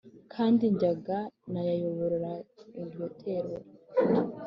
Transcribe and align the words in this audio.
kandi 0.33 0.63
njyaga 0.73 1.19
nayayobora 1.51 2.31
iryo 2.81 3.05
torero 3.19 3.67